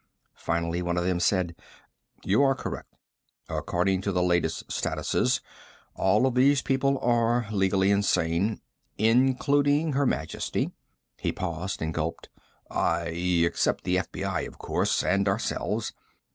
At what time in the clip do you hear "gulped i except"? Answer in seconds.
11.93-13.83